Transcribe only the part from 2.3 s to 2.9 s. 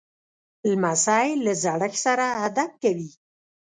ادب